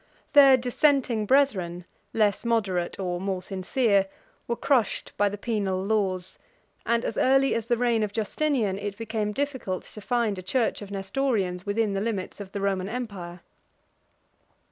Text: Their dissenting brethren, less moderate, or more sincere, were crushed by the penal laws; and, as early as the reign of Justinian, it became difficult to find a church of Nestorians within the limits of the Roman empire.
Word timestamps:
Their 0.33 0.57
dissenting 0.57 1.27
brethren, 1.27 1.85
less 2.11 2.43
moderate, 2.43 2.99
or 2.99 3.21
more 3.21 3.43
sincere, 3.43 4.07
were 4.47 4.55
crushed 4.55 5.11
by 5.15 5.29
the 5.29 5.37
penal 5.37 5.85
laws; 5.85 6.39
and, 6.87 7.05
as 7.05 7.17
early 7.19 7.53
as 7.53 7.67
the 7.67 7.77
reign 7.77 8.01
of 8.01 8.11
Justinian, 8.11 8.79
it 8.79 8.97
became 8.97 9.31
difficult 9.31 9.83
to 9.83 10.01
find 10.01 10.39
a 10.39 10.41
church 10.41 10.81
of 10.81 10.89
Nestorians 10.89 11.67
within 11.67 11.93
the 11.93 12.01
limits 12.01 12.39
of 12.39 12.51
the 12.51 12.61
Roman 12.61 12.89
empire. 12.89 13.41